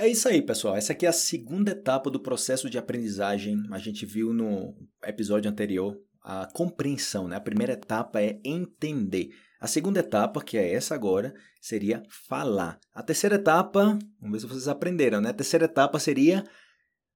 [0.00, 0.78] É isso aí, pessoal.
[0.78, 3.62] Essa aqui é a segunda etapa do processo de aprendizagem.
[3.70, 7.36] A gente viu no episódio anterior a compreensão, né?
[7.36, 9.28] A primeira etapa é entender.
[9.60, 12.80] A segunda etapa, que é essa agora, seria falar.
[12.94, 15.28] A terceira etapa, vamos ver se vocês aprenderam, né?
[15.28, 16.46] A terceira etapa seria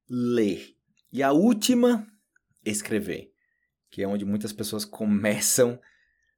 [0.07, 0.75] ler.
[1.11, 2.07] E a última,
[2.66, 3.30] escrever,
[3.91, 5.80] que é onde muitas pessoas começam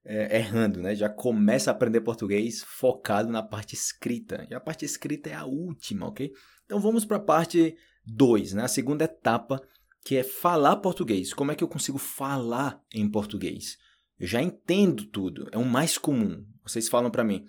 [0.07, 0.95] é, errando, né?
[0.95, 4.47] Já começa a aprender português focado na parte escrita.
[4.49, 6.33] E a parte escrita é a última, ok?
[6.65, 7.77] Então vamos para a parte
[8.07, 8.63] 2, né?
[8.63, 9.61] A segunda etapa,
[10.05, 11.35] que é falar português.
[11.35, 13.77] Como é que eu consigo falar em português?
[14.19, 16.45] Eu já entendo tudo, é o mais comum.
[16.63, 17.45] Vocês falam para mim,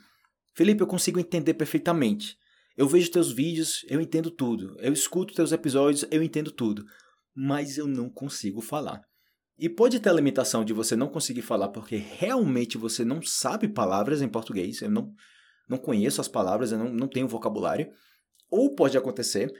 [0.53, 2.35] Felipe, eu consigo entender perfeitamente.
[2.75, 4.75] Eu vejo teus vídeos, eu entendo tudo.
[4.79, 6.83] Eu escuto teus episódios, eu entendo tudo.
[7.35, 9.01] Mas eu não consigo falar.
[9.57, 13.67] E pode ter a limitação de você não conseguir falar porque realmente você não sabe
[13.67, 15.13] palavras em português, eu não,
[15.67, 17.91] não conheço as palavras, eu não, não tenho vocabulário.
[18.49, 19.51] Ou pode acontecer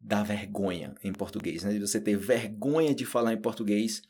[0.00, 1.72] da vergonha em português, né?
[1.72, 4.02] De você ter vergonha de falar em português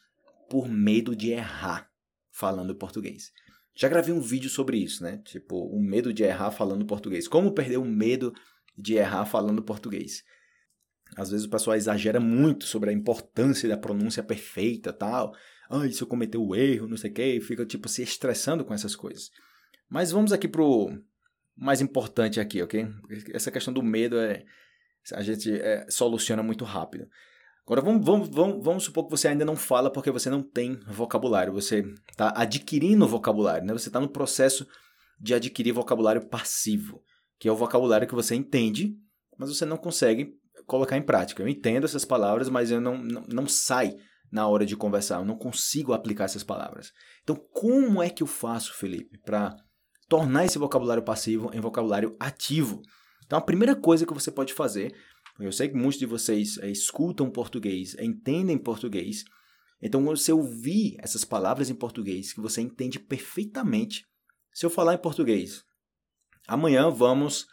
[0.48, 1.90] por medo de errar
[2.30, 3.30] falando português.
[3.74, 5.18] Já gravei um vídeo sobre isso, né?
[5.24, 7.28] Tipo, o medo de errar falando português.
[7.28, 8.32] Como perder o medo
[8.76, 10.24] de errar falando português.
[11.16, 15.34] Às vezes o pessoal exagera muito sobre a importância da pronúncia perfeita tal.
[15.70, 18.72] Ai, se eu cometer o erro, não sei o quê, fica tipo se estressando com
[18.72, 19.30] essas coisas.
[19.88, 20.90] Mas vamos aqui pro
[21.56, 22.88] mais importante aqui, ok?
[23.32, 24.44] Essa questão do medo é
[25.12, 27.08] a gente é, soluciona muito rápido.
[27.64, 30.80] Agora vamos, vamos, vamos, vamos supor que você ainda não fala porque você não tem
[30.86, 33.72] vocabulário, você está adquirindo vocabulário, né?
[33.72, 34.66] Você está no processo
[35.20, 37.02] de adquirir vocabulário passivo,
[37.38, 38.96] que é o vocabulário que você entende,
[39.38, 41.42] mas você não consegue colocar em prática.
[41.42, 43.96] Eu entendo essas palavras, mas eu não, não, não sai
[44.30, 46.90] na hora de conversar, eu não consigo aplicar essas palavras.
[47.22, 49.54] Então, como é que eu faço, Felipe, para
[50.08, 52.80] tornar esse vocabulário passivo em vocabulário ativo?
[53.26, 54.94] Então, a primeira coisa que você pode fazer,
[55.38, 59.24] eu sei que muitos de vocês é, escutam português, entendem português,
[59.82, 64.06] então, quando você ouvir essas palavras em português que você entende perfeitamente,
[64.54, 65.64] se eu falar em português,
[66.46, 67.48] amanhã vamos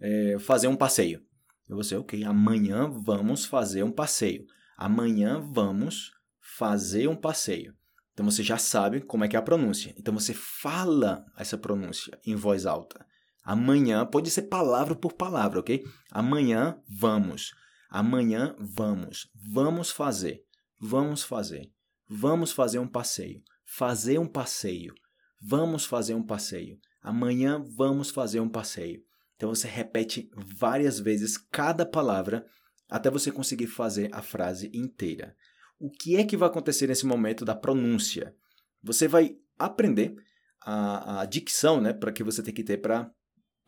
[0.00, 1.22] é, fazer um passeio.
[1.68, 4.46] Eu vou dizer, ok, amanhã vamos fazer um passeio.
[4.76, 7.74] Amanhã vamos fazer um passeio.
[8.12, 9.94] Então você já sabe como é que é a pronúncia.
[9.98, 13.04] Então você fala essa pronúncia em voz alta.
[13.42, 15.84] Amanhã pode ser palavra por palavra, ok?
[16.10, 17.52] Amanhã vamos.
[17.90, 19.30] Amanhã vamos.
[19.34, 20.42] Vamos fazer.
[20.80, 21.70] Vamos fazer.
[22.08, 23.42] Vamos fazer um passeio.
[23.64, 24.94] Fazer um passeio.
[25.40, 26.78] Vamos fazer um passeio.
[27.02, 29.05] Amanhã vamos fazer um passeio.
[29.36, 32.44] Então você repete várias vezes cada palavra
[32.88, 35.36] até você conseguir fazer a frase inteira.
[35.78, 38.34] O que é que vai acontecer nesse momento da pronúncia?
[38.82, 40.14] Você vai aprender
[40.62, 43.10] a, a dicção né, para que você tem que ter para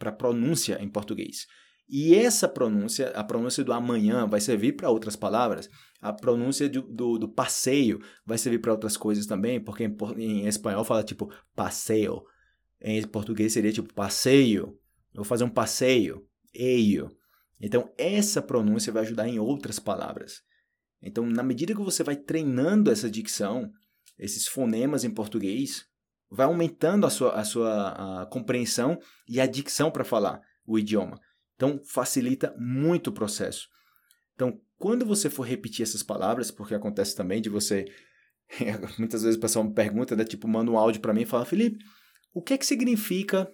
[0.00, 1.46] a pronúncia em português.
[1.88, 5.70] E essa pronúncia, a pronúncia do amanhã, vai servir para outras palavras.
[6.00, 10.46] A pronúncia do, do, do passeio vai servir para outras coisas também, porque em, em
[10.46, 12.22] espanhol fala tipo passeio.
[12.80, 14.78] Em português seria tipo passeio
[15.14, 17.08] vou fazer um passeio, eio.
[17.60, 20.42] Então, essa pronúncia vai ajudar em outras palavras.
[21.02, 23.70] Então, na medida que você vai treinando essa dicção,
[24.19, 25.84] esses fonemas em português,
[26.30, 28.98] vai aumentando a sua, a sua a compreensão
[29.28, 31.19] e a dicção para falar o idioma.
[31.56, 33.69] Então, facilita muito o processo.
[34.34, 37.84] Então, quando você for repetir essas palavras, porque acontece também de você.
[38.98, 41.44] Muitas vezes o pessoal me pergunta, né, tipo, manda um áudio para mim e fala:
[41.44, 41.84] Felipe,
[42.32, 43.52] o que é que significa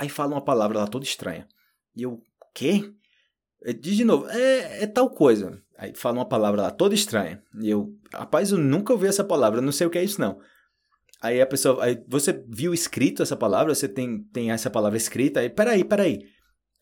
[0.00, 1.46] Aí fala uma palavra lá toda estranha.
[1.94, 2.22] E eu,
[2.54, 2.90] quê?
[3.78, 5.62] Diz de novo, é, é tal coisa.
[5.76, 7.42] Aí fala uma palavra lá toda estranha.
[7.60, 10.40] E eu, rapaz, eu nunca ouvi essa palavra, não sei o que é isso não.
[11.20, 15.40] Aí a pessoa, aí você viu escrito essa palavra, você tem, tem essa palavra escrita,
[15.40, 16.20] aí peraí, peraí.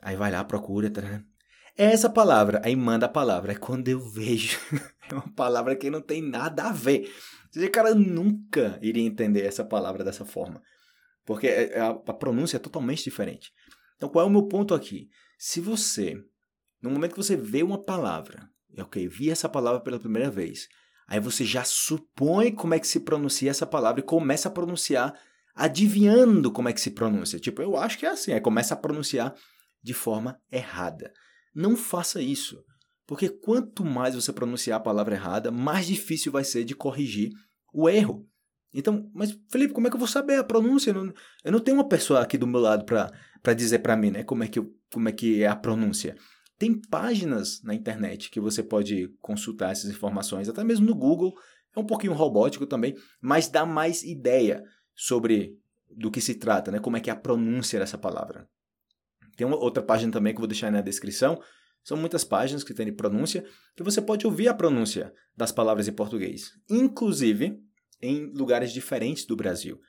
[0.01, 1.03] Aí vai lá, procura, tá,
[1.77, 3.51] é essa palavra, aí manda a palavra.
[3.51, 4.61] Aí quando eu vejo,
[5.11, 7.13] é uma palavra que não tem nada a ver.
[7.53, 10.63] Esse cara nunca iria entender essa palavra dessa forma.
[11.29, 13.53] Porque é, é a, a pronúncia é totalmente diferente.
[13.97, 15.11] Então, qual é o meu ponto aqui?
[15.39, 16.17] Se você,
[16.81, 18.49] no momento que você vê uma palavra,
[18.79, 20.69] ok, vi essa palavra pela primeira vez,
[21.07, 25.21] aí você já supõe como é que se pronuncia essa palavra e começa a pronunciar
[25.55, 27.39] adivinhando como é que se pronuncia.
[27.39, 29.35] Tipo, eu acho que é assim, aí começa a pronunciar
[29.83, 31.13] de forma errada.
[31.55, 32.65] Não faça isso,
[33.07, 37.33] porque quanto mais você pronunciar a palavra errada, mais difícil vai ser de corrigir
[37.71, 38.27] o erro.
[38.73, 40.91] Então, mas Felipe, como é que eu vou saber a pronúncia?
[40.91, 44.11] Eu não, eu não tenho uma pessoa aqui do meu lado para dizer para mim,
[44.11, 46.17] né, como é, que eu, como é que é a pronúncia.
[46.59, 51.35] Tem páginas na internet que você pode consultar essas informações, até mesmo no Google.
[51.75, 54.63] É um pouquinho robótico também, mas dá mais ideia
[54.95, 55.57] sobre
[55.91, 56.79] do que se trata, né?
[56.79, 58.49] Como é que é a pronúncia dessa palavra.
[59.37, 61.41] Tem uma outra página também que eu vou deixar na descrição.
[61.85, 63.45] São muitas páginas que tem de pronúncia
[63.77, 67.63] que você pode ouvir a pronúncia das palavras em português, inclusive
[68.01, 69.81] em lugares diferentes do Brasil.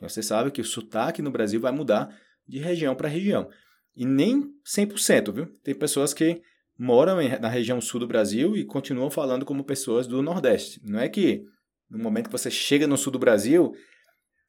[0.00, 2.14] Você sabe que o sotaque no Brasil vai mudar
[2.46, 3.48] de região para região.
[3.96, 5.46] E nem 100%, viu?
[5.62, 6.42] Tem pessoas que
[6.78, 10.80] moram na região sul do Brasil e continuam falando como pessoas do Nordeste.
[10.84, 11.44] Não é que
[11.88, 13.72] no momento que você chega no sul do Brasil,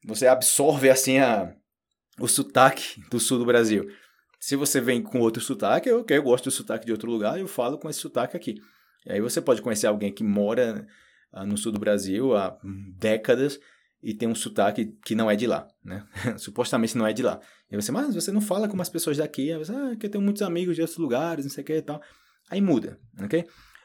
[0.04, 1.54] você absorve assim a,
[2.18, 3.88] o sotaque do sul do Brasil.
[4.40, 7.48] Se você vem com outro sotaque, eu, eu gosto do sotaque de outro lugar, eu
[7.48, 8.56] falo com esse sotaque aqui.
[9.06, 10.86] E aí você pode conhecer alguém que mora
[11.44, 12.58] no sul do Brasil há
[12.98, 13.58] décadas
[14.02, 16.06] e tem um sotaque que não é de lá, né?
[16.38, 17.40] Supostamente não é de lá.
[17.70, 19.52] E você, mas você não fala como as pessoas daqui.
[19.56, 21.82] Você, ah, que eu tenho muitos amigos de outros lugares, não sei o que e
[21.82, 22.00] tal.
[22.48, 23.44] Aí muda, ok?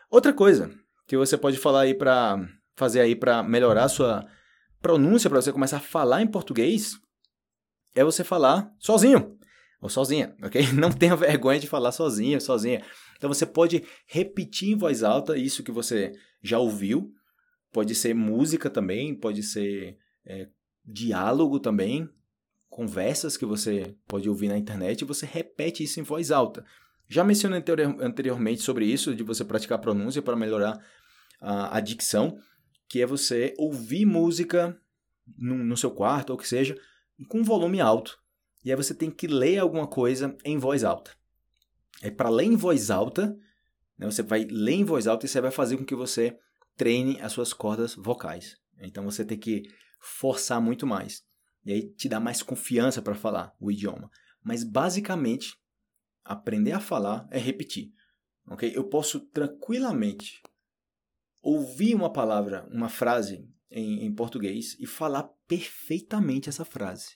[0.10, 0.72] Outra coisa
[1.08, 2.40] que você pode falar aí para
[2.76, 4.26] fazer aí para melhorar a sua
[4.82, 7.00] pronúncia, para você começar a falar em português,
[7.96, 9.38] é você falar sozinho
[9.82, 10.72] ou sozinha, ok?
[10.74, 12.84] Não tenha vergonha de falar sozinho, sozinha.
[13.18, 16.12] Então você pode repetir em voz alta isso que você
[16.42, 17.12] já ouviu.
[17.72, 20.50] Pode ser música também, pode ser é,
[20.86, 22.10] diálogo também,
[22.70, 26.66] conversas que você pode ouvir na internet e você repete isso em voz alta.
[27.08, 27.62] Já mencionei
[28.00, 30.80] anteriormente sobre isso, de você praticar a pronúncia para melhorar
[31.42, 32.38] a, a dicção,
[32.88, 34.80] que é você ouvir música
[35.38, 36.78] no, no seu quarto ou que seja,
[37.28, 38.18] com volume alto.
[38.64, 41.12] E aí você tem que ler alguma coisa em voz alta.
[42.02, 43.38] É para ler em voz alta,
[43.98, 46.38] né, você vai ler em voz alta e você vai fazer com que você
[46.76, 48.58] treine as suas cordas vocais.
[48.80, 49.64] Então você tem que
[50.00, 51.24] forçar muito mais.
[51.66, 54.10] E aí te dá mais confiança para falar o idioma.
[54.44, 55.56] Mas basicamente,
[56.24, 57.92] aprender a falar é repetir.
[58.48, 58.72] ok?
[58.76, 60.42] Eu posso tranquilamente
[61.42, 67.16] ouvir uma palavra, uma frase em, em português e falar perfeitamente essa frase.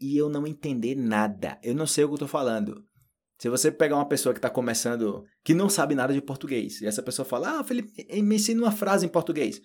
[0.00, 1.58] E eu não entender nada.
[1.62, 2.86] Eu não sei o que eu estou falando.
[3.38, 6.86] Se você pegar uma pessoa que está começando, que não sabe nada de português, e
[6.86, 9.62] essa pessoa fala, ah, Felipe, me ensina uma frase em português.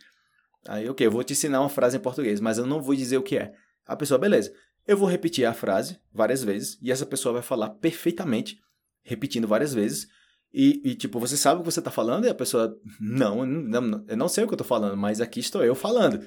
[0.68, 3.18] Aí, ok, eu vou te ensinar uma frase em português, mas eu não vou dizer
[3.18, 3.52] o que é.
[3.86, 4.54] A pessoa, beleza.
[4.86, 8.60] Eu vou repetir a frase várias vezes e essa pessoa vai falar perfeitamente,
[9.02, 10.08] repetindo várias vezes.
[10.54, 14.06] E, e tipo, você sabe o que você está falando e a pessoa, não, não,
[14.08, 16.24] eu não sei o que eu estou falando, mas aqui estou eu falando.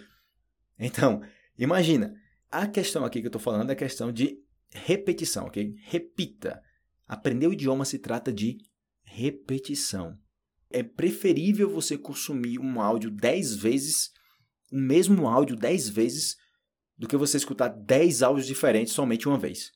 [0.78, 1.22] Então,
[1.56, 2.14] imagina,
[2.50, 4.38] a questão aqui que eu estou falando é a questão de
[4.70, 5.75] repetição, ok?
[5.84, 6.60] Repita.
[7.06, 8.58] Aprender o idioma se trata de
[9.04, 10.18] repetição.
[10.70, 14.10] É preferível você consumir um áudio 10 vezes,
[14.72, 16.36] o mesmo áudio 10 vezes,
[16.98, 19.70] do que você escutar 10 áudios diferentes somente uma vez.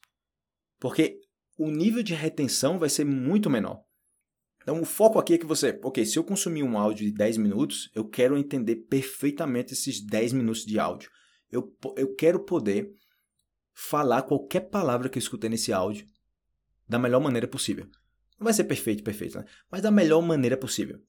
[0.80, 1.20] Porque
[1.56, 3.80] o nível de retenção vai ser muito menor.
[4.62, 7.36] Então, o foco aqui é que você, ok, se eu consumir um áudio de 10
[7.38, 11.10] minutos, eu quero entender perfeitamente esses 10 minutos de áudio.
[11.50, 12.90] Eu, eu quero poder
[13.72, 16.06] falar qualquer palavra que eu escutei nesse áudio
[16.90, 17.86] da melhor maneira possível.
[18.38, 19.44] Não vai ser perfeito, perfeito, né?
[19.70, 21.00] mas da melhor maneira possível.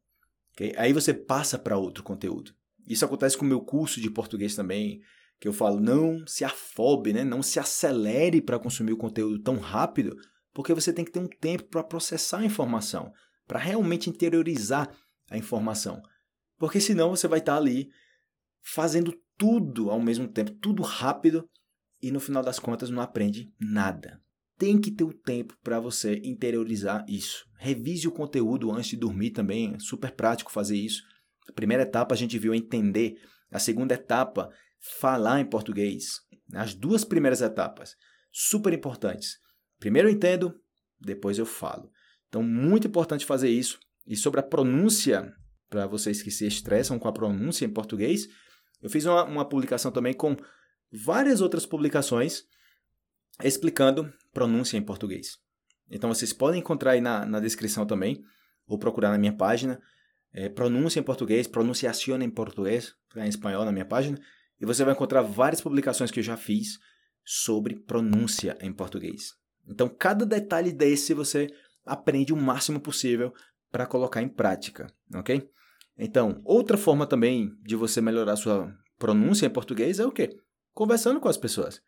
[0.53, 0.73] Okay?
[0.77, 2.53] Aí você passa para outro conteúdo.
[2.87, 5.01] Isso acontece com o meu curso de português também
[5.39, 7.23] que eu falo, não se afobe, né?
[7.23, 10.15] não se acelere para consumir o conteúdo tão rápido,
[10.53, 13.11] porque você tem que ter um tempo para processar a informação,
[13.47, 14.95] para realmente interiorizar
[15.31, 15.99] a informação.
[16.59, 17.89] Porque senão você vai estar tá ali
[18.61, 21.49] fazendo tudo ao mesmo tempo, tudo rápido,
[21.99, 24.21] e no final das contas não aprende nada.
[24.61, 27.47] Tem que ter o tempo para você interiorizar isso.
[27.57, 31.01] Revise o conteúdo antes de dormir também, é super prático fazer isso.
[31.49, 33.15] A primeira etapa a gente viu entender,
[33.49, 34.51] a segunda etapa
[34.99, 36.19] falar em português.
[36.53, 37.95] As duas primeiras etapas,
[38.31, 39.39] super importantes.
[39.79, 40.53] Primeiro eu entendo,
[40.99, 41.89] depois eu falo.
[42.27, 43.79] Então, muito importante fazer isso.
[44.05, 45.33] E sobre a pronúncia,
[45.71, 48.27] para vocês que se estressam com a pronúncia em português,
[48.79, 50.37] eu fiz uma, uma publicação também com
[50.91, 52.43] várias outras publicações
[53.43, 55.37] explicando pronúncia em português.
[55.89, 58.23] Então, vocês podem encontrar aí na, na descrição também,
[58.65, 59.81] ou procurar na minha página,
[60.33, 64.17] é, pronúncia em português, pronunciação em português, em espanhol na minha página,
[64.59, 66.79] e você vai encontrar várias publicações que eu já fiz
[67.25, 69.33] sobre pronúncia em português.
[69.67, 71.47] Então, cada detalhe desse você
[71.85, 73.33] aprende o máximo possível
[73.71, 75.49] para colocar em prática, ok?
[75.97, 80.37] Então, outra forma também de você melhorar sua pronúncia em português é o quê?
[80.73, 81.81] Conversando com as pessoas.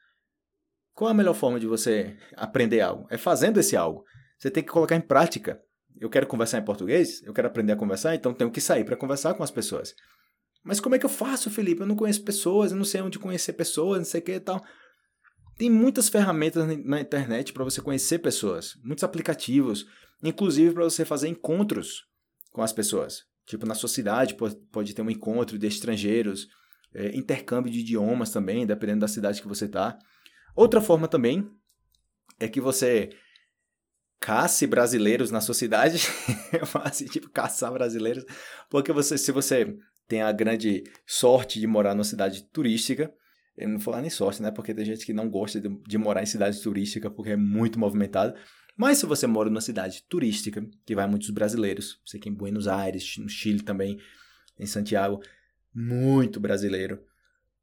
[0.93, 3.07] Qual a melhor forma de você aprender algo?
[3.09, 4.03] É fazendo esse algo.
[4.37, 5.59] Você tem que colocar em prática.
[5.99, 8.97] Eu quero conversar em português, eu quero aprender a conversar, então tenho que sair para
[8.97, 9.93] conversar com as pessoas.
[10.63, 11.81] Mas como é que eu faço, Felipe?
[11.81, 14.39] Eu não conheço pessoas, eu não sei onde conhecer pessoas, não sei o que e
[14.39, 14.63] tal.
[15.57, 19.85] Tem muitas ferramentas na internet para você conhecer pessoas, muitos aplicativos,
[20.23, 22.05] inclusive para você fazer encontros
[22.51, 23.23] com as pessoas.
[23.45, 24.35] Tipo, na sua cidade
[24.71, 26.47] pode ter um encontro de estrangeiros,
[26.93, 29.97] é, intercâmbio de idiomas também, dependendo da cidade que você está.
[30.55, 31.49] Outra forma também
[32.39, 33.09] é que você
[34.19, 35.99] casse brasileiros na sua cidade.
[36.53, 38.25] eu falo assim, tipo, caçar brasileiros.
[38.69, 43.13] Porque você, se você tem a grande sorte de morar numa cidade turística,
[43.57, 44.51] eu não falar nem sorte, né?
[44.51, 47.79] Porque tem gente que não gosta de, de morar em cidade turística porque é muito
[47.79, 48.33] movimentado.
[48.75, 52.67] Mas se você mora numa cidade turística, que vai muitos brasileiros, você que em Buenos
[52.67, 53.99] Aires, no Chile também,
[54.57, 55.21] em Santiago,
[55.73, 57.03] muito brasileiro.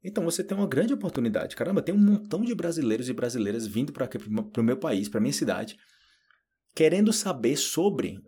[0.03, 1.55] Então você tem uma grande oportunidade.
[1.55, 4.09] Caramba, tem um montão de brasileiros e brasileiras vindo para
[4.57, 5.77] o meu país, para minha cidade,
[6.73, 8.19] querendo saber sobre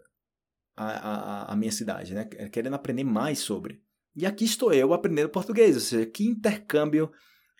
[0.75, 2.25] a, a, a, minha cidade, né?
[2.25, 3.81] Querendo aprender mais sobre.
[4.15, 7.11] E aqui estou eu aprendendo português, ou seja, que intercâmbio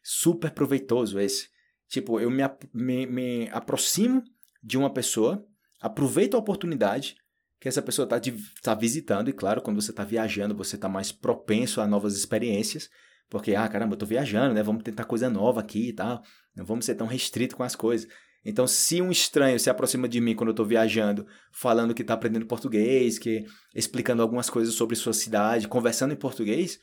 [0.03, 1.50] super proveitoso esse.
[1.88, 2.43] Tipo, eu me,
[2.74, 4.24] me, me aproximo
[4.62, 5.46] de uma pessoa,
[5.82, 7.15] aproveito a oportunidade
[7.60, 8.20] que essa pessoa está
[8.62, 12.89] tá visitando, e claro, quando você está viajando, você está mais propenso a novas experiências,
[13.33, 14.61] porque, ah, caramba, eu estou viajando, né?
[14.61, 16.21] Vamos tentar coisa nova aqui e tal,
[16.55, 18.07] não vamos ser tão restrito com as coisas.
[18.45, 22.13] Então, se um estranho se aproxima de mim quando eu estou viajando, falando que está
[22.13, 26.79] aprendendo português, que explicando algumas coisas sobre sua cidade, conversando em português,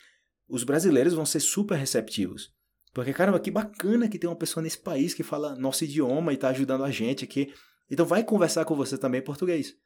[0.48, 2.50] os brasileiros vão ser super receptivos.
[2.92, 6.34] Porque, caramba, que bacana que tem uma pessoa nesse país que fala nosso idioma e
[6.34, 7.54] está ajudando a gente aqui.
[7.88, 9.76] Então, vai conversar com você também em português.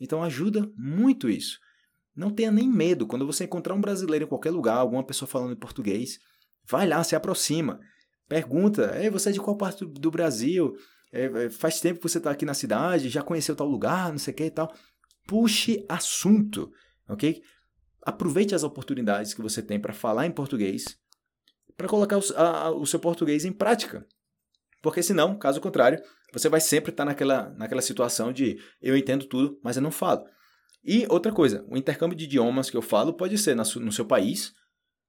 [0.00, 1.58] Então, ajuda muito isso.
[2.14, 3.06] Não tenha nem medo.
[3.06, 6.18] Quando você encontrar um brasileiro em qualquer lugar, alguma pessoa falando em português,
[6.66, 7.80] vai lá, se aproxima.
[8.28, 10.74] Pergunta: Ei, você é de qual parte do Brasil?
[11.12, 14.18] É, é, faz tempo que você está aqui na cidade, já conheceu tal lugar, não
[14.18, 14.74] sei o que e tal.
[15.26, 16.72] Puxe assunto,
[17.08, 17.42] ok?
[18.04, 20.96] Aproveite as oportunidades que você tem para falar em português,
[21.76, 24.06] para colocar o, a, o, seu português em prática.
[24.82, 26.02] Porque senão, caso contrário,
[26.32, 29.92] você vai sempre estar tá naquela, naquela situação de eu entendo tudo, mas eu não
[29.92, 30.24] falo.
[30.84, 34.52] E outra coisa, o intercâmbio de idiomas que eu falo pode ser no seu país,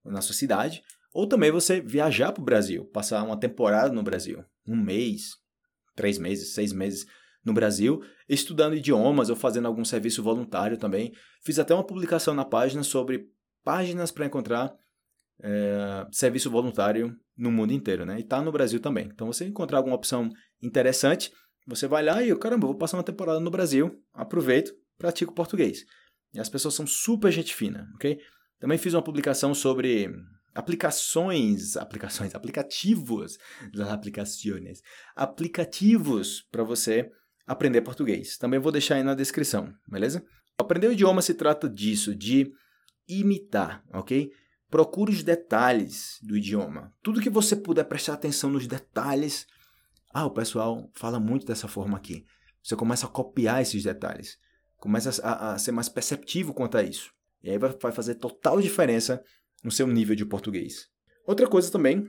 [0.06, 4.44] na sua cidade, ou também você viajar para o Brasil, passar uma temporada no Brasil,
[4.68, 5.36] um mês,
[5.96, 7.06] três meses, seis meses
[7.44, 11.14] no Brasil, estudando idiomas ou fazendo algum serviço voluntário também.
[11.44, 13.28] Fiz até uma publicação na página sobre
[13.64, 14.74] páginas para encontrar
[15.42, 18.20] é, serviço voluntário no mundo inteiro, né?
[18.20, 19.10] E tá no Brasil também.
[19.14, 20.30] Então, você encontrar alguma opção
[20.62, 21.32] interessante,
[21.68, 25.86] você vai lá e, caramba, vou passar uma temporada no Brasil, aproveito, pratico português.
[26.34, 28.18] E as pessoas são super gente fina, ok?
[28.58, 30.10] Também fiz uma publicação sobre
[30.56, 33.38] aplicações, aplicações, aplicativos,
[33.90, 34.82] aplicações,
[35.14, 37.12] aplicativos para você
[37.46, 38.38] aprender português.
[38.38, 40.24] Também vou deixar aí na descrição, beleza?
[40.58, 42.54] Aprender o idioma se trata disso, de
[43.06, 44.32] imitar, ok?
[44.70, 46.94] Procure os detalhes do idioma.
[47.04, 49.46] Tudo que você puder prestar atenção nos detalhes.
[50.14, 52.26] Ah, o pessoal fala muito dessa forma aqui.
[52.64, 54.42] Você começa a copiar esses detalhes.
[54.84, 57.10] Começa a, a ser mais perceptivo quanto a isso.
[57.42, 59.24] E aí vai, fazer total diferença
[59.64, 60.88] no seu nível de português.
[61.26, 62.06] Outra coisa também,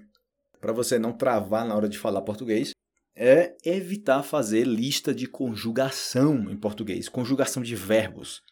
[0.60, 2.72] para você não travar na hora de falar português,
[3.14, 8.42] é evitar fazer lista de conjugação em português, conjugação de verbos.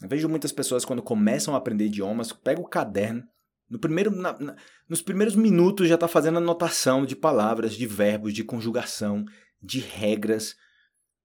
[0.00, 3.22] Eu vejo muitas pessoas quando começam a aprender idiomas, pega o caderno,
[3.68, 4.56] no primeiro, na, na,
[4.88, 9.26] nos primeiros minutos já está fazendo anotação de palavras, de verbos, de conjugação,
[9.60, 10.56] de regras,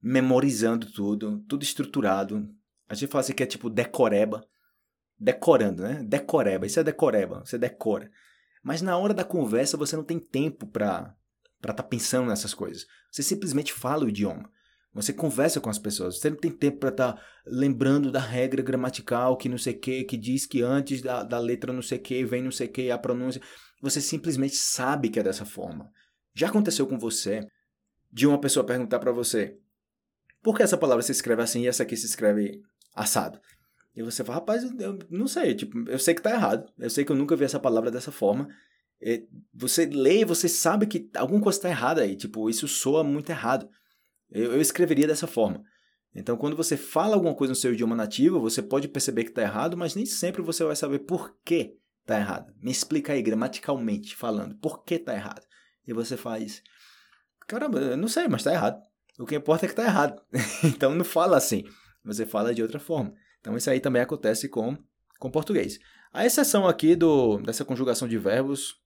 [0.03, 2.45] memorizando tudo, tudo estruturado.
[2.89, 4.45] A gente fala assim que é tipo decoreba
[5.17, 6.03] decorando, né?
[6.03, 8.11] Decoreba, isso é decoreba, você decora.
[8.61, 11.15] Mas na hora da conversa você não tem tempo para
[11.61, 12.85] para estar tá pensando nessas coisas.
[13.09, 14.51] Você simplesmente fala o idioma.
[14.93, 16.19] Você conversa com as pessoas.
[16.19, 19.79] Você não tem tempo para estar tá lembrando da regra gramatical que não sei o
[19.79, 22.67] que, que diz que antes da, da letra não sei o que vem não sei
[22.67, 23.41] o que, a pronúncia.
[23.81, 25.89] Você simplesmente sabe que é dessa forma.
[26.35, 27.47] Já aconteceu com você
[28.11, 29.57] de uma pessoa perguntar para você
[30.43, 32.61] por que essa palavra se escreve assim e essa aqui se escreve
[32.93, 33.39] assado?
[33.95, 36.71] E você fala, rapaz, eu não sei, tipo, eu sei que tá errado.
[36.77, 38.49] Eu sei que eu nunca vi essa palavra dessa forma.
[39.01, 43.03] E você lê e você sabe que alguma coisa está errada aí, tipo, isso soa
[43.03, 43.69] muito errado.
[44.31, 45.63] Eu, eu escreveria dessa forma.
[46.15, 49.41] Então, quando você fala alguma coisa no seu idioma nativo, você pode perceber que está
[49.41, 52.53] errado, mas nem sempre você vai saber por que está errado.
[52.61, 55.45] Me explica aí, gramaticalmente falando, por que está errado.
[55.87, 56.61] E você faz,
[57.47, 58.81] caramba, eu não sei, mas está errado.
[59.19, 60.21] O que importa é que está errado.
[60.63, 61.63] então, não fala assim,
[62.03, 63.13] você fala de outra forma.
[63.39, 64.77] Então isso aí também acontece com,
[65.19, 65.77] com português.
[66.13, 68.81] A exceção aqui do, dessa conjugação de verbos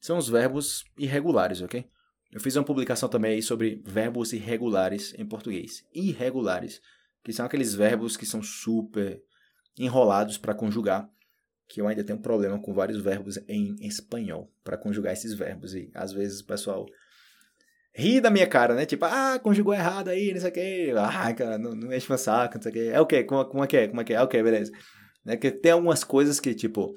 [0.00, 1.84] são os verbos irregulares, ok?
[2.30, 5.84] Eu fiz uma publicação também aí sobre verbos irregulares em português.
[5.92, 6.80] Irregulares,
[7.24, 9.20] que são aqueles verbos que são super
[9.76, 11.10] enrolados para conjugar,
[11.66, 15.90] que eu ainda tenho problema com vários verbos em espanhol para conjugar esses verbos e
[15.94, 16.86] às vezes o pessoal
[17.98, 18.86] ri da minha cara, né?
[18.86, 20.92] Tipo, ah, conjugou errado aí, não sei o quê.
[20.96, 22.90] Ah, cara, não, não enche meu saco, não sei o quê.
[22.92, 23.24] É o quê?
[23.24, 23.88] Como, como é que é?
[23.88, 24.16] Como é que é?
[24.16, 24.72] Ah, ok, beleza.
[25.24, 25.36] Né?
[25.36, 26.94] Que tem algumas coisas que, tipo...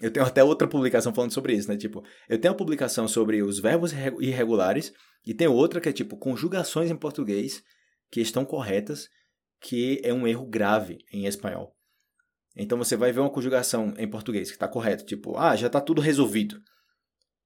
[0.00, 1.76] Eu tenho até outra publicação falando sobre isso, né?
[1.76, 4.92] Tipo, eu tenho uma publicação sobre os verbos irregulares
[5.26, 7.62] e tem outra que é, tipo, conjugações em português
[8.10, 9.08] que estão corretas,
[9.60, 11.76] que é um erro grave em espanhol.
[12.56, 15.80] Então você vai ver uma conjugação em português que está correta, tipo, ah, já está
[15.80, 16.60] tudo resolvido.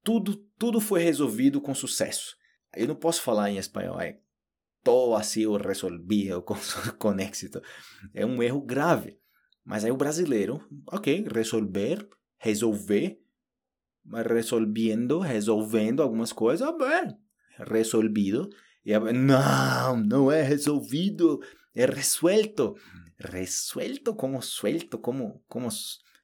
[0.03, 2.35] Tudo, tudo foi resolvido com sucesso.
[2.75, 4.19] Eu não posso falar em espanhol, é
[4.83, 6.55] todo assim o resolvido com,
[6.99, 7.61] com êxito.
[8.13, 9.17] É um erro grave.
[9.65, 13.19] Mas aí o brasileiro, ok, resolver, resolver,
[14.27, 17.17] resolvendo, resolvendo algumas coisas, bem,
[17.67, 18.47] resolvido.
[18.85, 21.41] E, não, não é resolvido,
[21.73, 22.75] é resuelto.
[23.17, 25.69] Resuelto como suelto, como, como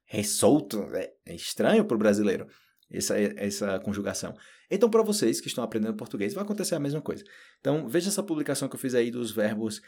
[0.04, 0.82] resolto.
[0.94, 2.46] É, é estranho para o brasileiro
[2.92, 4.36] essa, essa conjugação.
[4.70, 7.24] Então, para vocês que estão aprendendo português, vai acontecer a mesma coisa.
[7.60, 9.80] Então, veja essa publicação que eu fiz aí dos verbos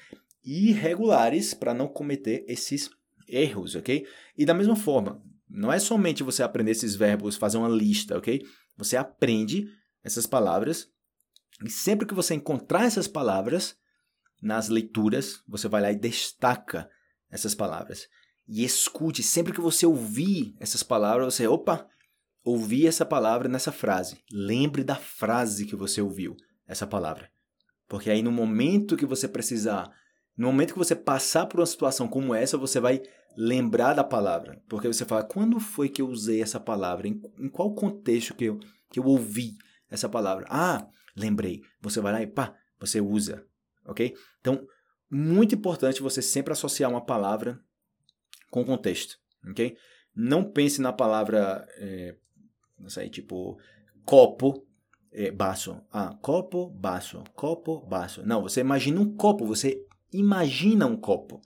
[0.44, 2.90] irregulares para não cometer esses
[3.28, 4.06] erros, ok?
[4.36, 8.42] E da mesma forma, não é somente você aprender esses verbos, fazer uma lista, ok?
[8.76, 9.68] Você aprende
[10.02, 10.88] essas palavras
[11.64, 13.76] e sempre que você encontrar essas palavras
[14.42, 16.90] nas leituras, você vai lá e destaca
[17.30, 18.08] essas palavras.
[18.46, 21.88] E escute, sempre que você ouvir essas palavras, você, opa,
[22.44, 24.18] ouvi essa palavra nessa frase.
[24.30, 26.36] Lembre da frase que você ouviu
[26.66, 27.30] essa palavra.
[27.88, 29.90] Porque aí no momento que você precisar,
[30.36, 33.02] no momento que você passar por uma situação como essa, você vai
[33.36, 34.62] lembrar da palavra.
[34.68, 37.08] Porque você fala, quando foi que eu usei essa palavra?
[37.08, 38.58] Em, em qual contexto que eu,
[38.90, 39.54] que eu ouvi
[39.90, 40.46] essa palavra?
[40.48, 40.86] Ah,
[41.16, 41.62] lembrei.
[41.80, 43.44] Você vai lá e pá, você usa.
[43.86, 44.14] Ok?
[44.40, 44.66] Então,
[45.10, 47.60] muito importante você sempre associar uma palavra
[48.50, 49.16] com contexto.
[49.50, 49.76] Ok?
[50.14, 52.16] Não pense na palavra, é,
[52.78, 53.58] não sei, tipo,
[54.04, 54.66] copo,
[55.12, 55.80] é, baço.
[55.90, 58.26] Ah, copo, baço, copo, baço.
[58.26, 61.40] Não, você imagina um copo, você imagina um copo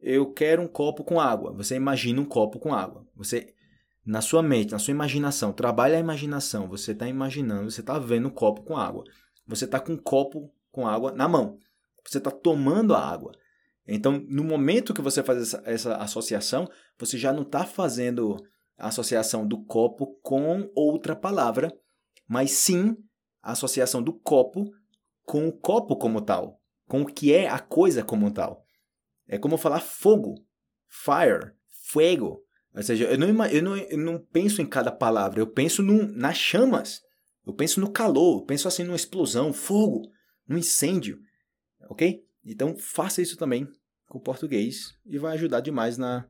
[0.00, 1.52] eu quero um copo com água.
[1.52, 3.06] Você imagina um copo com água.
[3.14, 3.54] Você,
[4.04, 6.68] na sua mente, na sua imaginação, trabalha a imaginação.
[6.68, 9.04] Você está imaginando, você está vendo um copo com água.
[9.46, 11.58] Você está com um copo com água na mão.
[12.06, 13.32] Você está tomando a água.
[13.86, 16.68] Então, no momento que você faz essa, essa associação,
[16.98, 18.36] você já não está fazendo
[18.80, 21.72] a associação do copo com outra palavra,
[22.26, 22.96] mas sim
[23.42, 24.70] a associação do copo
[25.22, 28.64] com o copo como tal, com o que é a coisa como tal.
[29.28, 30.34] É como falar fogo,
[30.88, 31.52] fire,
[31.84, 32.42] fuego.
[32.74, 36.06] Ou seja, eu não, eu não, eu não penso em cada palavra, eu penso no,
[36.06, 37.02] nas chamas.
[37.46, 40.10] Eu penso no calor, eu penso assim numa explosão, fogo,
[40.46, 41.18] num incêndio.
[41.88, 42.24] Ok?
[42.44, 43.68] Então faça isso também
[44.06, 46.28] com o português e vai ajudar demais na,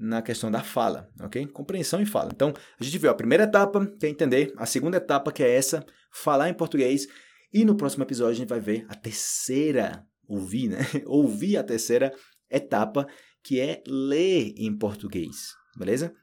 [0.00, 1.46] na questão da fala, ok?
[1.48, 2.30] Compreensão e fala.
[2.34, 5.54] Então, a gente viu a primeira etapa, que é entender, a segunda etapa, que é
[5.54, 7.06] essa, falar em português,
[7.52, 10.78] e no próximo episódio a gente vai ver a terceira, ouvir, né?
[11.04, 12.14] ouvir a terceira
[12.50, 13.06] etapa,
[13.42, 16.14] que é ler em português, beleza?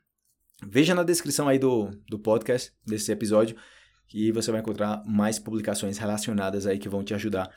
[0.66, 3.56] Veja na descrição aí do, do podcast, desse episódio,
[4.08, 7.48] que você vai encontrar mais publicações relacionadas aí que vão te ajudar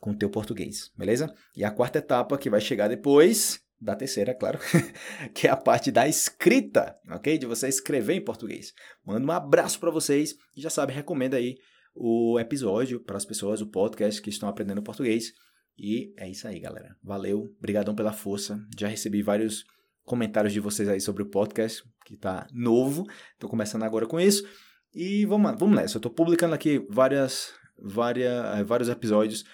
[0.00, 1.30] com o teu português, beleza?
[1.54, 4.58] E a quarta etapa que vai chegar depois da terceira, claro,
[5.34, 7.38] que é a parte da escrita, ok?
[7.38, 8.72] De você escrever em português.
[9.04, 11.56] Mando um abraço para vocês e já sabe, recomenda aí
[11.94, 15.32] o episódio para as pessoas, o podcast que estão aprendendo português.
[15.78, 16.96] E é isso aí, galera.
[17.02, 18.58] Valeu, obrigadão pela força.
[18.78, 19.64] Já recebi vários
[20.04, 23.04] comentários de vocês aí sobre o podcast, que tá novo.
[23.38, 24.46] Tô começando agora com isso.
[24.94, 25.98] E vamos, vamos nessa.
[25.98, 29.44] Eu tô publicando aqui várias, várias, eh, vários episódios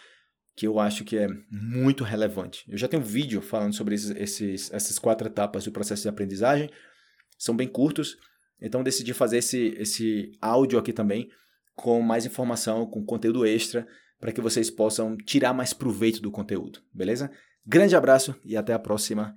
[0.54, 2.64] que eu acho que é muito relevante.
[2.68, 6.08] Eu já tenho um vídeo falando sobre esses, esses, essas quatro etapas do processo de
[6.08, 6.70] aprendizagem.
[7.38, 8.16] São bem curtos.
[8.60, 11.28] Então decidi fazer esse, esse áudio aqui também
[11.74, 13.86] com mais informação, com conteúdo extra
[14.20, 17.28] para que vocês possam tirar mais proveito do conteúdo, beleza?
[17.66, 19.34] Grande abraço e até a próxima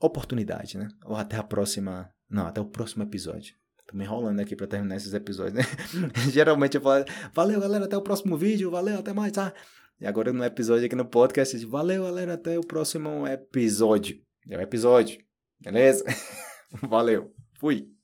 [0.00, 0.88] oportunidade, né?
[1.04, 2.10] Ou até a próxima.
[2.28, 3.54] Não, até o próximo episódio.
[3.86, 5.62] Tô me enrolando aqui para terminar esses episódios, né?
[6.32, 9.54] Geralmente eu falo, valeu galera, até o próximo vídeo, valeu, até mais, tá?
[10.00, 14.20] E agora no episódio aqui no podcast, valeu galera, até o próximo episódio.
[14.48, 15.18] É o episódio,
[15.60, 16.04] beleza?
[16.88, 17.97] valeu, fui.